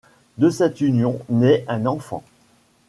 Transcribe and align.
De 0.39 0.49
cette 0.49 0.81
union, 0.81 1.19
naît 1.29 1.63
un 1.67 1.85
enfant. 1.85 2.23